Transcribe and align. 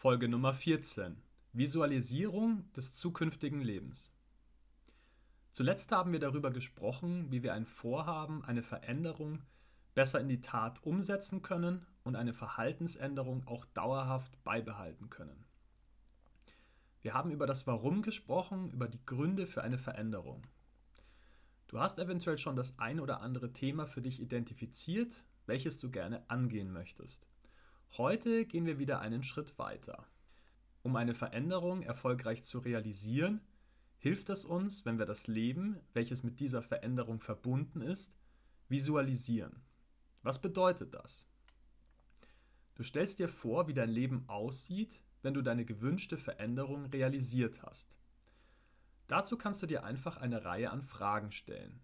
Folge 0.00 0.30
Nummer 0.30 0.54
14. 0.54 1.20
Visualisierung 1.52 2.72
des 2.72 2.94
zukünftigen 2.94 3.60
Lebens. 3.60 4.14
Zuletzt 5.52 5.92
haben 5.92 6.12
wir 6.12 6.18
darüber 6.18 6.50
gesprochen, 6.50 7.30
wie 7.30 7.42
wir 7.42 7.52
ein 7.52 7.66
Vorhaben, 7.66 8.42
eine 8.42 8.62
Veränderung 8.62 9.42
besser 9.94 10.18
in 10.18 10.28
die 10.28 10.40
Tat 10.40 10.82
umsetzen 10.84 11.42
können 11.42 11.86
und 12.02 12.16
eine 12.16 12.32
Verhaltensänderung 12.32 13.46
auch 13.46 13.66
dauerhaft 13.66 14.42
beibehalten 14.42 15.10
können. 15.10 15.44
Wir 17.02 17.12
haben 17.12 17.30
über 17.30 17.46
das 17.46 17.66
Warum 17.66 18.00
gesprochen, 18.00 18.70
über 18.70 18.88
die 18.88 19.04
Gründe 19.04 19.46
für 19.46 19.62
eine 19.62 19.76
Veränderung. 19.76 20.46
Du 21.66 21.78
hast 21.78 21.98
eventuell 21.98 22.38
schon 22.38 22.56
das 22.56 22.78
ein 22.78 23.00
oder 23.00 23.20
andere 23.20 23.52
Thema 23.52 23.84
für 23.84 24.00
dich 24.00 24.18
identifiziert, 24.18 25.26
welches 25.44 25.78
du 25.78 25.90
gerne 25.90 26.24
angehen 26.30 26.72
möchtest. 26.72 27.29
Heute 27.96 28.46
gehen 28.46 28.66
wir 28.66 28.78
wieder 28.78 29.00
einen 29.00 29.24
Schritt 29.24 29.58
weiter. 29.58 30.06
Um 30.82 30.94
eine 30.94 31.12
Veränderung 31.12 31.82
erfolgreich 31.82 32.44
zu 32.44 32.60
realisieren, 32.60 33.40
hilft 33.98 34.30
es 34.30 34.44
uns, 34.44 34.84
wenn 34.84 34.98
wir 34.98 35.06
das 35.06 35.26
Leben, 35.26 35.80
welches 35.92 36.22
mit 36.22 36.38
dieser 36.38 36.62
Veränderung 36.62 37.18
verbunden 37.18 37.80
ist, 37.80 38.16
visualisieren. 38.68 39.64
Was 40.22 40.40
bedeutet 40.40 40.94
das? 40.94 41.26
Du 42.76 42.84
stellst 42.84 43.18
dir 43.18 43.28
vor, 43.28 43.66
wie 43.66 43.74
dein 43.74 43.90
Leben 43.90 44.24
aussieht, 44.28 45.02
wenn 45.22 45.34
du 45.34 45.42
deine 45.42 45.64
gewünschte 45.64 46.16
Veränderung 46.16 46.86
realisiert 46.86 47.62
hast. 47.64 47.98
Dazu 49.08 49.36
kannst 49.36 49.62
du 49.62 49.66
dir 49.66 49.82
einfach 49.82 50.16
eine 50.16 50.44
Reihe 50.44 50.70
an 50.70 50.82
Fragen 50.82 51.32
stellen. 51.32 51.80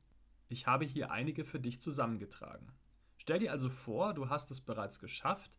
Ich 0.48 0.68
habe 0.68 0.84
hier 0.84 1.10
einige 1.10 1.44
für 1.44 1.58
dich 1.58 1.80
zusammengetragen. 1.80 2.72
Stell 3.18 3.40
dir 3.40 3.50
also 3.50 3.68
vor, 3.68 4.14
du 4.14 4.28
hast 4.28 4.52
es 4.52 4.60
bereits 4.60 5.00
geschafft, 5.00 5.50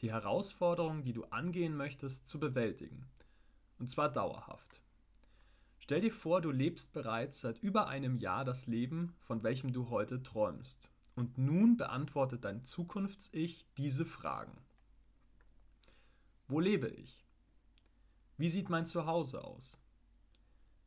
die 0.00 0.12
Herausforderung, 0.12 1.02
die 1.02 1.12
du 1.12 1.24
angehen 1.24 1.76
möchtest, 1.76 2.28
zu 2.28 2.38
bewältigen. 2.38 3.06
Und 3.78 3.88
zwar 3.88 4.10
dauerhaft. 4.10 4.80
Stell 5.78 6.00
dir 6.00 6.12
vor, 6.12 6.40
du 6.40 6.50
lebst 6.50 6.92
bereits 6.92 7.40
seit 7.40 7.58
über 7.58 7.88
einem 7.88 8.18
Jahr 8.18 8.44
das 8.44 8.66
Leben, 8.66 9.14
von 9.20 9.42
welchem 9.42 9.72
du 9.72 9.88
heute 9.88 10.22
träumst. 10.22 10.90
Und 11.14 11.38
nun 11.38 11.76
beantwortet 11.76 12.44
dein 12.44 12.62
Zukunfts-Ich 12.62 13.66
diese 13.76 14.04
Fragen. 14.04 14.56
Wo 16.46 16.60
lebe 16.60 16.88
ich? 16.88 17.24
Wie 18.36 18.48
sieht 18.48 18.68
mein 18.68 18.86
Zuhause 18.86 19.42
aus? 19.42 19.80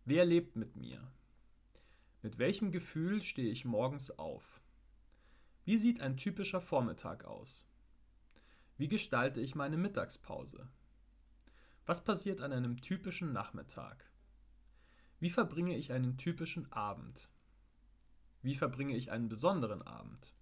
Wer 0.06 0.26
lebt 0.26 0.56
mit 0.56 0.76
mir? 0.76 1.12
Mit 2.22 2.38
welchem 2.38 2.72
Gefühl 2.72 3.22
stehe 3.22 3.52
ich 3.52 3.66
morgens 3.66 4.12
auf? 4.18 4.62
Wie 5.66 5.78
sieht 5.78 6.00
ein 6.02 6.18
typischer 6.18 6.62
Vormittag 6.62 7.26
aus? 7.26 7.66
Wie 8.82 8.88
gestalte 8.88 9.42
ich 9.42 9.54
meine 9.54 9.78
Mittagspause? 9.78 10.68
Was 11.86 12.04
passiert 12.04 12.42
an 12.42 12.52
einem 12.52 12.82
typischen 12.82 13.32
Nachmittag? 13.32 14.10
Wie 15.20 15.30
verbringe 15.30 15.78
ich 15.78 15.92
einen 15.92 16.18
typischen 16.18 16.72
Abend? 16.72 17.30
Wie 18.42 18.56
verbringe 18.56 18.96
ich 18.96 19.12
einen 19.12 19.30
besonderen 19.30 19.84
Abend? 19.84 20.34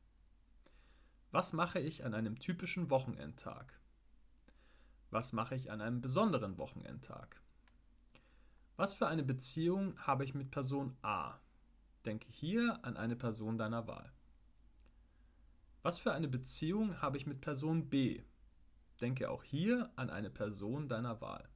Was 1.31 1.51
mache 1.51 1.81
ich 1.81 2.05
an 2.05 2.13
einem 2.13 2.39
typischen 2.39 2.89
Wochenendtag? 2.89 3.77
Was 5.09 5.33
mache 5.33 5.55
ich 5.55 5.69
an 5.69 5.81
einem 5.81 5.99
besonderen 5.99 6.57
Wochenendtag? 6.57 7.41
Was 8.77 8.93
für 8.93 9.09
eine 9.09 9.23
Beziehung 9.23 9.99
habe 9.99 10.23
ich 10.23 10.33
mit 10.33 10.49
Person 10.49 10.95
A? 11.01 11.41
Denke 12.05 12.29
hier 12.29 12.79
an 12.85 12.95
eine 12.95 13.17
Person 13.17 13.57
deiner 13.57 13.85
Wahl. 13.85 14.13
Was 15.81 15.97
für 15.97 16.11
eine 16.11 16.27
Beziehung 16.27 17.01
habe 17.01 17.15
ich 17.15 17.25
mit 17.25 17.39
Person 17.39 17.89
B? 17.89 18.23
Denke 18.99 19.29
auch 19.29 19.43
hier 19.43 19.89
an 19.95 20.09
eine 20.09 20.29
Person 20.29 20.89
deiner 20.89 21.21
Wahl. 21.21 21.47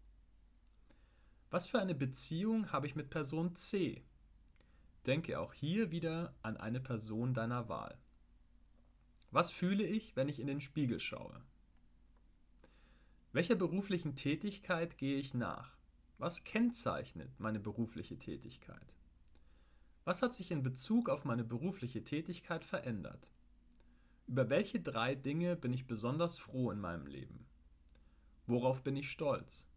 Was 1.50 1.68
für 1.68 1.80
eine 1.80 1.94
Beziehung 1.94 2.72
habe 2.72 2.88
ich 2.88 2.96
mit 2.96 3.10
Person 3.10 3.54
C? 3.56 4.06
Denke 5.06 5.40
auch 5.40 5.54
hier 5.54 5.92
wieder 5.92 6.34
an 6.42 6.56
eine 6.56 6.80
Person 6.80 7.33
deiner 7.33 7.67
Wahl. 7.67 7.98
Was 9.32 9.52
fühle 9.52 9.86
ich, 9.86 10.16
wenn 10.16 10.30
ich 10.30 10.39
in 10.39 10.48
den 10.48 10.62
Spiegel 10.62 11.02
schaue? 11.02 11.44
Welcher 13.33 13.56
beruflichen 13.56 14.16
Tätigkeit 14.16 14.98
gehe 14.98 15.17
ich 15.17 15.33
nach? 15.33 15.76
Was 16.17 16.45
kennzeichnet 16.45 17.39
meine 17.39 17.60
berufliche 17.60 18.17
Tätigkeit? 18.17 18.95
Was 20.06 20.22
hat 20.22 20.33
sich 20.33 20.52
in 20.52 20.64
Bezug 20.64 21.10
auf 21.10 21.26
meine 21.26 21.44
berufliche 21.44 22.06
Tätigkeit 22.06 22.64
verändert? 22.64 23.30
Über 24.28 24.50
welche 24.50 24.80
drei 24.80 25.16
Dinge 25.16 25.56
bin 25.56 25.73
ich 25.73 25.86
besonders 25.86 26.38
froh 26.38 26.72
in 26.72 26.80
meinem 26.80 27.06
Leben? 27.08 27.45
Worauf 28.48 28.82
bin 28.84 28.95
ich 28.95 29.10
stolz? 29.10 29.67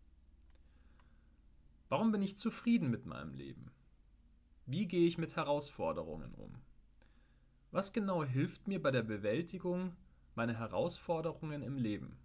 Warum 1.89 2.13
bin 2.13 2.23
ich 2.23 2.39
zufrieden 2.39 2.91
mit 2.91 3.07
meinem 3.07 3.35
Leben? 3.35 3.71
Wie 4.65 4.87
gehe 4.87 5.07
ich 5.07 5.19
mit 5.19 5.37
Herausforderungen 5.37 6.35
um? 6.35 6.55
Was 7.71 7.93
genau 7.93 8.25
hilft 8.25 8.67
mir 8.69 8.81
bei 8.81 8.91
der 8.91 9.03
Bewältigung 9.03 9.97
meiner 10.35 10.55
Herausforderungen 10.55 11.63
im 11.63 11.77
Leben? 11.77 12.17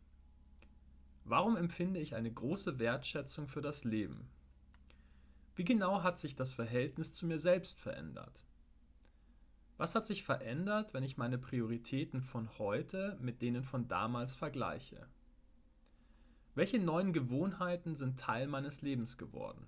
Warum 1.26 1.56
empfinde 1.58 2.00
ich 2.00 2.16
eine 2.16 2.31
große 2.31 2.80
Wertschätzung 2.80 3.48
für 3.48 3.62
das 3.62 3.84
Leben? 3.84 4.30
Wie 5.56 5.64
genau 5.64 6.02
hat 6.04 6.18
sich 6.18 6.36
das 6.36 6.54
Verhältnis 6.54 7.14
zu 7.14 7.26
mir 7.26 7.38
selbst 7.38 7.80
verändert? 7.80 8.44
Was 9.81 9.96
hat 9.96 10.06
sich 10.06 10.22
verändert, 10.22 10.94
wenn 10.94 11.02
ich 11.02 11.18
meine 11.18 11.40
Prioritäten 11.40 12.22
von 12.22 12.59
heute 12.59 13.18
mit 13.19 13.42
denen 13.42 13.64
von 13.64 13.88
damals 13.88 14.36
vergleiche? 14.36 15.08
Welche 16.53 16.78
neuen 16.78 17.14
Gewohnheiten 17.14 17.96
sind 17.96 18.19
Teil 18.19 18.46
meines 18.46 18.84
Lebens 18.84 19.18
geworden? 19.18 19.66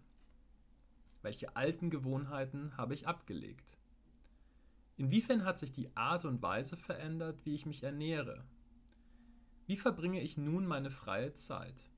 Welche 1.23 1.55
alten 1.55 1.89
Gewohnheiten 1.89 2.77
habe 2.77 2.93
ich 2.93 3.07
abgelegt? 3.07 3.79
Inwiefern 4.97 5.45
hat 5.45 5.57
sich 5.57 5.71
die 5.71 5.89
Art 5.97 6.25
und 6.25 6.43
Weise 6.43 6.77
verändert, 6.77 7.43
wie 7.43 7.55
ich 7.55 7.65
mich 7.65 7.81
ernähre? 7.81 8.45
Wie 9.65 9.77
verbringe 9.77 10.21
ich 10.21 10.37
nun 10.37 10.67
meine 10.67 10.91
freie 10.91 11.33
Zeit? 11.33 11.89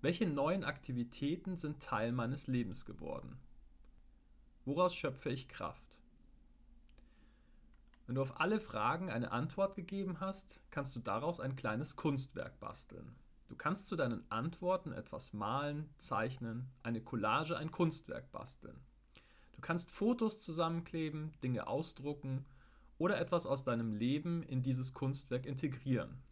Welche 0.00 0.26
neuen 0.26 0.64
Aktivitäten 0.64 1.56
sind 1.56 1.80
Teil 1.80 2.10
meines 2.10 2.48
Lebens 2.48 2.84
geworden? 2.84 3.38
Woraus 4.64 4.96
schöpfe 4.96 5.30
ich 5.30 5.48
Kraft? 5.48 5.87
Wenn 8.08 8.14
du 8.14 8.22
auf 8.22 8.40
alle 8.40 8.58
Fragen 8.58 9.10
eine 9.10 9.32
Antwort 9.32 9.74
gegeben 9.74 10.18
hast, 10.18 10.62
kannst 10.70 10.96
du 10.96 11.00
daraus 11.00 11.40
ein 11.40 11.56
kleines 11.56 11.94
Kunstwerk 11.94 12.58
basteln. 12.58 13.14
Du 13.48 13.54
kannst 13.54 13.86
zu 13.86 13.96
deinen 13.96 14.24
Antworten 14.30 14.92
etwas 14.92 15.34
malen, 15.34 15.90
zeichnen, 15.98 16.70
eine 16.82 17.02
Collage, 17.02 17.58
ein 17.58 17.70
Kunstwerk 17.70 18.32
basteln. 18.32 18.80
Du 19.52 19.60
kannst 19.60 19.90
Fotos 19.90 20.40
zusammenkleben, 20.40 21.32
Dinge 21.42 21.66
ausdrucken 21.66 22.46
oder 22.96 23.20
etwas 23.20 23.44
aus 23.44 23.64
deinem 23.64 23.92
Leben 23.92 24.42
in 24.42 24.62
dieses 24.62 24.94
Kunstwerk 24.94 25.44
integrieren. 25.44 26.22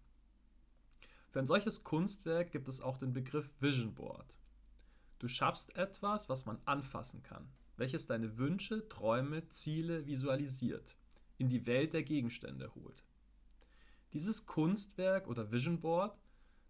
Für 1.28 1.41
ein 1.41 1.47
solches 1.47 1.84
Kunstwerk 1.84 2.53
gibt 2.53 2.69
es 2.69 2.81
auch 2.81 2.97
den 2.97 3.12
Begriff 3.12 3.60
Vision 3.60 3.94
Board. 3.94 4.38
Du 5.19 5.28
schaffst 5.28 5.76
etwas, 5.76 6.31
was 6.31 6.47
man 6.47 6.59
anfassen 6.65 7.22
kann, 7.22 7.50
welches 7.76 8.06
deine 8.06 8.38
Wünsche, 8.38 8.88
Träume, 8.88 9.47
Ziele 9.48 10.06
visualisiert 10.06 10.97
in 11.38 11.48
die 11.48 11.66
Welt 11.66 11.92
der 11.92 12.02
Gegenstände 12.02 12.74
holt. 12.74 13.04
Dieses 14.12 14.47
Kunstwerk 14.47 15.28
oder 15.28 15.50
Vision 15.50 15.80
Board 15.80 16.19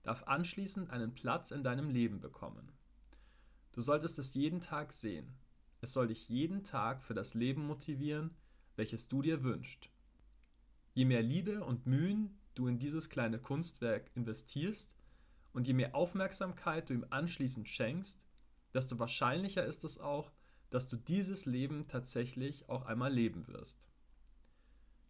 darf 0.03 0.25
anschließend 0.25 0.91
einen 0.91 1.15
Platz 1.15 1.51
in 1.51 1.63
deinem 1.63 1.91
Leben 1.91 2.21
bekommen. 2.21 2.73
Du 3.73 3.83
solltest 3.83 4.19
es 4.19 4.35
jeden 4.35 4.61
Tag 4.61 4.93
sehen. 4.93 5.35
Es 5.81 5.93
soll 5.93 6.09
dich 6.09 6.29
jeden 6.29 6.65
Tag 6.65 7.03
für 7.03 7.15
das 7.15 7.35
Leben 7.35 7.67
motivieren, 7.67 8.35
welches 8.77 9.09
du 9.09 9.23
dir 9.23 9.43
wünschst. 9.43 9.91
Je 10.95 11.05
mehr 11.05 11.23
Liebe 11.23 11.63
und 11.63 11.87
Mühen 11.87 12.39
du 12.55 12.67
in 12.69 12.79
dieses 12.79 13.11
kleine 13.11 13.39
Kunstwerk 13.39 14.11
investierst 14.15 14.97
und 15.53 15.67
je 15.67 15.75
mehr 15.75 15.95
Aufmerksamkeit 15.95 16.89
du 16.89 16.95
ihm 16.95 17.07
anschließend 17.11 17.69
schenkst, 17.69 18.19
desto 18.73 18.99
wahrscheinlicher 18.99 19.65
ist 19.65 19.85
es 19.85 19.99
auch, 19.99 20.33
dass 20.71 20.89
du 20.89 20.97
dieses 20.97 21.47
Leben 21.47 21.87
tatsächlich 21.87 22.69
auch 22.69 22.87
einmal 22.87 23.13
leben 23.13 23.47
wirst. 23.47 23.91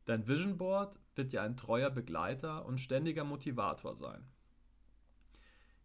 Dein 0.06 0.28
Vision 0.28 0.56
Board 0.56 1.00
wird 1.16 1.32
dir 1.32 1.42
ein 1.42 1.56
treuer 1.56 1.90
Begleiter 1.90 2.64
und 2.64 2.78
ständiger 2.78 3.24
Motivator 3.24 3.96
sein. 3.96 4.24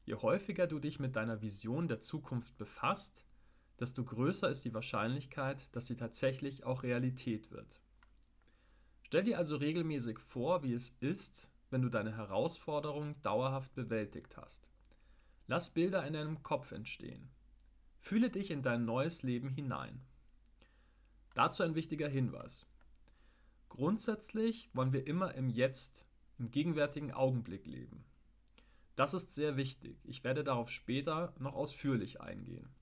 Je 0.06 0.14
häufiger 0.14 0.68
du 0.68 0.78
dich 0.78 1.00
mit 1.00 1.16
deiner 1.16 1.42
Vision 1.42 1.88
der 1.88 2.00
Zukunft 2.00 2.56
befasst, 2.58 3.26
desto 3.80 4.06
größer 4.06 4.48
ist 4.48 4.64
die 4.64 4.76
Wahrscheinlichkeit, 4.76 5.76
dass 5.76 5.88
sie 5.88 5.96
tatsächlich 5.96 6.64
auch 6.64 6.84
Realität 6.84 7.52
wird. 7.52 7.82
Stell 9.02 9.24
dir 9.24 9.40
also 9.40 9.56
regelmäßig 9.56 10.20
vor, 10.20 10.62
wie 10.62 10.74
es 10.74 10.90
ist, 11.00 11.52
wenn 11.72 11.82
du 11.82 11.90
deine 11.90 12.16
Herausforderung 12.16 13.20
dauerhaft 13.24 13.74
bewältigt 13.74 14.38
hast. 14.38 14.70
Lass 15.48 15.74
Bilder 15.74 16.06
in 16.06 16.14
deinem 16.14 16.44
Kopf 16.44 16.72
entstehen. 16.72 17.32
Fühle 18.00 18.30
dich 18.30 18.52
in 18.52 18.62
dein 18.62 18.86
neues 18.86 19.24
Leben 19.24 19.50
hinein. 19.50 20.06
Dazu 21.34 21.64
ein 21.64 21.74
wichtiger 21.74 22.08
Hinweis. 22.08 22.68
Grundsätzlich 23.72 24.70
wollen 24.74 24.92
wir 24.92 25.08
immer 25.08 25.34
im 25.36 25.50
Jetzt, 25.50 26.06
im 26.38 26.52
gegenwärtigen 26.52 27.14
Augenblick 27.14 27.66
leben. 27.66 28.04
Das 28.98 29.14
ist 29.14 29.34
sehr 29.34 29.56
wichtig. 29.56 29.98
Ich 30.04 30.26
werde 30.26 30.44
darauf 30.44 30.70
später 30.70 31.34
noch 31.40 31.54
ausführlich 31.54 32.20
eingehen. 32.20 32.76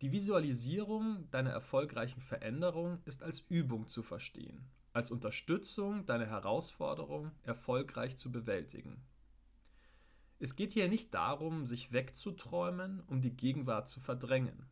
Die 0.00 0.10
Visualisierung 0.10 1.30
deiner 1.30 1.50
erfolgreichen 1.50 2.22
Veränderung 2.22 3.02
ist 3.04 3.22
als 3.22 3.40
Übung 3.50 3.86
zu 3.86 4.02
verstehen, 4.02 4.70
als 4.94 5.10
Unterstützung, 5.10 6.06
deine 6.06 6.26
Herausforderung 6.26 7.32
erfolgreich 7.42 8.16
zu 8.16 8.32
bewältigen. 8.32 9.04
Es 10.38 10.56
geht 10.56 10.72
hier 10.72 10.88
nicht 10.88 11.12
darum, 11.12 11.66
sich 11.66 11.92
wegzuträumen, 11.92 13.02
um 13.08 13.20
die 13.20 13.36
Gegenwart 13.36 13.88
zu 13.88 14.00
verdrängen. 14.00 14.70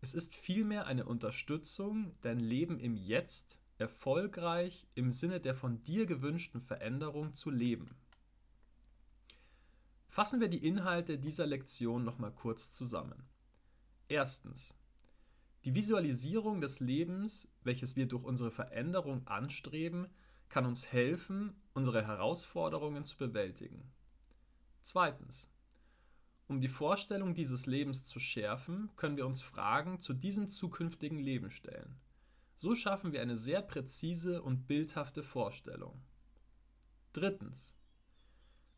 Es 0.00 0.14
ist 0.14 0.34
vielmehr 0.34 0.86
eine 0.86 1.04
Unterstützung, 1.04 2.14
dein 2.22 2.38
Leben 2.38 2.80
im 2.80 2.96
Jetzt 2.96 3.60
erfolgreich 3.84 4.86
im 4.94 5.10
Sinne 5.10 5.40
der 5.40 5.54
von 5.54 5.82
dir 5.82 6.06
gewünschten 6.06 6.62
Veränderung 6.62 7.34
zu 7.34 7.50
leben. 7.50 7.94
Fassen 10.08 10.40
wir 10.40 10.48
die 10.48 10.66
Inhalte 10.66 11.18
dieser 11.18 11.46
Lektion 11.46 12.02
nochmal 12.02 12.32
kurz 12.32 12.70
zusammen. 12.72 13.28
Erstens. 14.08 14.74
Die 15.64 15.74
Visualisierung 15.74 16.62
des 16.62 16.80
Lebens, 16.80 17.46
welches 17.62 17.94
wir 17.94 18.06
durch 18.06 18.24
unsere 18.24 18.50
Veränderung 18.50 19.26
anstreben, 19.26 20.08
kann 20.48 20.64
uns 20.64 20.90
helfen, 20.90 21.54
unsere 21.74 22.06
Herausforderungen 22.06 23.04
zu 23.04 23.18
bewältigen. 23.18 23.92
Zweitens. 24.80 25.50
Um 26.46 26.60
die 26.60 26.68
Vorstellung 26.68 27.34
dieses 27.34 27.66
Lebens 27.66 28.06
zu 28.06 28.18
schärfen, 28.18 28.90
können 28.96 29.18
wir 29.18 29.26
uns 29.26 29.42
Fragen 29.42 29.98
zu 29.98 30.14
diesem 30.14 30.48
zukünftigen 30.48 31.18
Leben 31.18 31.50
stellen. 31.50 31.96
So 32.56 32.74
schaffen 32.74 33.12
wir 33.12 33.20
eine 33.20 33.36
sehr 33.36 33.62
präzise 33.62 34.42
und 34.42 34.66
bildhafte 34.66 35.22
Vorstellung. 35.22 36.02
Drittens. 37.12 37.76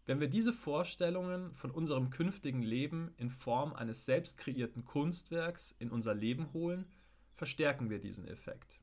Wenn 0.06 0.20
wir 0.20 0.28
diese 0.28 0.52
Vorstellungen 0.52 1.52
von 1.52 1.70
unserem 1.70 2.10
künftigen 2.10 2.62
Leben 2.62 3.12
in 3.16 3.30
Form 3.30 3.74
eines 3.74 4.04
selbst 4.04 4.38
kreierten 4.38 4.84
Kunstwerks 4.84 5.74
in 5.78 5.90
unser 5.90 6.14
Leben 6.14 6.52
holen, 6.52 6.86
verstärken 7.32 7.90
wir 7.90 7.98
diesen 7.98 8.26
Effekt. 8.28 8.80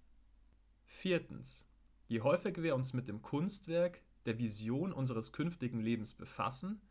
Viertens. 0.86 1.66
Je 2.08 2.22
häufiger 2.22 2.62
wir 2.62 2.76
uns 2.76 2.94
mit 2.94 3.08
dem 3.08 3.22
Kunstwerk, 3.22 4.02
der 4.26 4.38
Vision 4.38 4.92
unseres 4.94 5.32
künftigen 5.32 5.80
Lebens 5.80 6.14
befassen, 6.14 6.82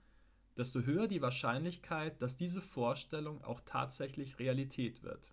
desto 0.56 0.80
höher 0.80 1.08
die 1.08 1.22
Wahrscheinlichkeit, 1.22 2.20
dass 2.20 2.36
diese 2.36 2.60
Vorstellung 2.60 3.42
auch 3.42 3.60
tatsächlich 3.60 4.38
Realität 4.38 5.02
wird. 5.02 5.32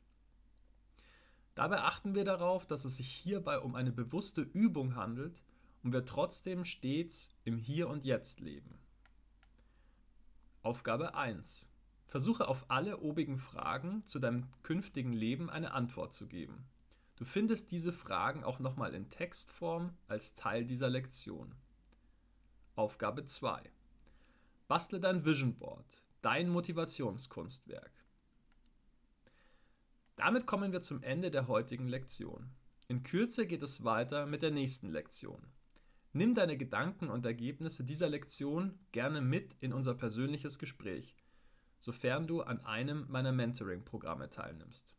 Dabei 1.55 1.81
achten 1.81 2.15
wir 2.15 2.23
darauf, 2.23 2.65
dass 2.65 2.85
es 2.85 2.97
sich 2.97 3.09
hierbei 3.09 3.59
um 3.59 3.75
eine 3.75 3.91
bewusste 3.91 4.41
Übung 4.41 4.95
handelt 4.95 5.43
und 5.83 5.93
wir 5.93 6.05
trotzdem 6.05 6.65
stets 6.65 7.31
im 7.43 7.57
Hier 7.57 7.89
und 7.89 8.05
Jetzt 8.05 8.39
leben. 8.39 8.79
Aufgabe 10.61 11.15
1. 11.15 11.69
Versuche 12.07 12.47
auf 12.47 12.65
alle 12.69 12.99
obigen 12.99 13.37
Fragen 13.37 14.05
zu 14.05 14.19
deinem 14.19 14.47
künftigen 14.63 15.13
Leben 15.13 15.49
eine 15.49 15.71
Antwort 15.71 16.13
zu 16.13 16.27
geben. 16.27 16.65
Du 17.15 17.25
findest 17.25 17.71
diese 17.71 17.91
Fragen 17.91 18.43
auch 18.43 18.59
nochmal 18.59 18.95
in 18.95 19.09
Textform 19.09 19.93
als 20.07 20.33
Teil 20.35 20.65
dieser 20.65 20.89
Lektion. 20.89 21.53
Aufgabe 22.75 23.25
2. 23.25 23.61
Bastle 24.67 24.99
dein 24.99 25.25
Vision 25.25 25.55
Board, 25.55 26.03
dein 26.21 26.49
Motivationskunstwerk. 26.49 27.91
Damit 30.19 30.45
kommen 30.45 30.73
wir 30.73 30.81
zum 30.81 31.01
Ende 31.01 31.31
der 31.31 31.47
heutigen 31.47 31.87
Lektion. 31.87 32.51
In 32.89 33.03
Kürze 33.03 33.47
geht 33.47 33.63
es 33.63 33.85
weiter 33.85 34.25
mit 34.25 34.41
der 34.41 34.51
nächsten 34.51 34.89
Lektion. 34.89 35.47
Nimm 36.11 36.35
deine 36.35 36.57
Gedanken 36.57 37.09
und 37.09 37.25
Ergebnisse 37.25 37.85
dieser 37.85 38.09
Lektion 38.09 38.77
gerne 38.91 39.21
mit 39.21 39.55
in 39.61 39.71
unser 39.71 39.93
persönliches 39.93 40.59
Gespräch, 40.59 41.15
sofern 41.79 42.27
du 42.27 42.41
an 42.41 42.59
einem 42.65 43.05
meiner 43.07 43.31
Mentoring-Programme 43.31 44.29
teilnimmst. 44.29 44.93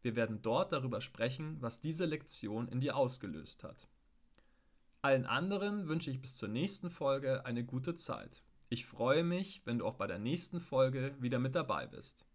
Wir 0.00 0.14
werden 0.14 0.42
dort 0.42 0.70
darüber 0.70 1.00
sprechen, 1.00 1.56
was 1.60 1.80
diese 1.80 2.04
Lektion 2.04 2.68
in 2.68 2.78
dir 2.78 2.96
ausgelöst 2.96 3.64
hat. 3.64 3.88
Allen 5.00 5.26
anderen 5.26 5.88
wünsche 5.88 6.12
ich 6.12 6.20
bis 6.20 6.36
zur 6.36 6.48
nächsten 6.48 6.88
Folge 6.88 7.44
eine 7.44 7.64
gute 7.64 7.96
Zeit. 7.96 8.44
Ich 8.68 8.86
freue 8.86 9.24
mich, 9.24 9.62
wenn 9.64 9.80
du 9.80 9.86
auch 9.86 9.96
bei 9.96 10.06
der 10.06 10.20
nächsten 10.20 10.60
Folge 10.60 11.16
wieder 11.18 11.40
mit 11.40 11.56
dabei 11.56 11.88
bist. 11.88 12.26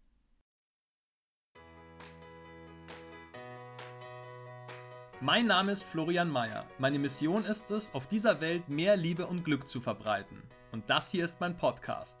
Mein 5.20 5.46
Name 5.46 5.72
ist 5.72 5.82
Florian 5.82 6.30
Mayer. 6.30 6.64
Meine 6.78 7.00
Mission 7.00 7.44
ist 7.44 7.72
es, 7.72 7.92
auf 7.92 8.06
dieser 8.06 8.40
Welt 8.40 8.68
mehr 8.68 8.96
Liebe 8.96 9.26
und 9.26 9.44
Glück 9.44 9.66
zu 9.66 9.80
verbreiten. 9.80 10.40
Und 10.70 10.88
das 10.88 11.10
hier 11.10 11.24
ist 11.24 11.40
mein 11.40 11.56
Podcast. 11.56 12.20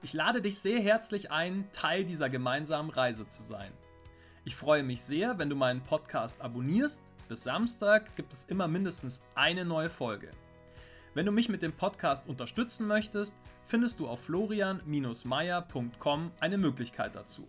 Ich 0.00 0.12
lade 0.12 0.40
dich 0.40 0.60
sehr 0.60 0.80
herzlich 0.80 1.32
ein, 1.32 1.68
Teil 1.72 2.04
dieser 2.04 2.30
gemeinsamen 2.30 2.90
Reise 2.90 3.26
zu 3.26 3.42
sein. 3.42 3.72
Ich 4.44 4.54
freue 4.54 4.84
mich 4.84 5.02
sehr, 5.02 5.40
wenn 5.40 5.50
du 5.50 5.56
meinen 5.56 5.82
Podcast 5.82 6.40
abonnierst. 6.40 7.02
Bis 7.28 7.42
Samstag 7.42 8.14
gibt 8.14 8.32
es 8.32 8.44
immer 8.44 8.68
mindestens 8.68 9.24
eine 9.34 9.64
neue 9.64 9.90
Folge. 9.90 10.30
Wenn 11.14 11.26
du 11.26 11.32
mich 11.32 11.48
mit 11.48 11.62
dem 11.62 11.72
Podcast 11.72 12.28
unterstützen 12.28 12.86
möchtest, 12.86 13.34
findest 13.64 13.98
du 13.98 14.06
auf 14.06 14.20
florian-meier.com 14.20 16.30
eine 16.38 16.58
Möglichkeit 16.58 17.16
dazu. 17.16 17.44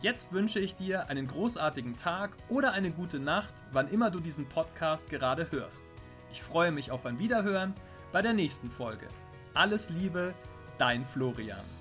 Jetzt 0.00 0.32
wünsche 0.32 0.60
ich 0.60 0.74
dir 0.74 1.10
einen 1.10 1.26
großartigen 1.26 1.98
Tag 1.98 2.38
oder 2.48 2.72
eine 2.72 2.90
gute 2.90 3.18
Nacht, 3.18 3.52
wann 3.70 3.88
immer 3.88 4.10
du 4.10 4.20
diesen 4.20 4.48
Podcast 4.48 5.10
gerade 5.10 5.50
hörst. 5.50 5.84
Ich 6.32 6.42
freue 6.42 6.72
mich 6.72 6.90
auf 6.90 7.04
ein 7.04 7.18
Wiederhören 7.18 7.74
bei 8.12 8.22
der 8.22 8.32
nächsten 8.32 8.70
Folge. 8.70 9.08
Alles 9.52 9.90
Liebe, 9.90 10.32
dein 10.78 11.04
Florian. 11.04 11.75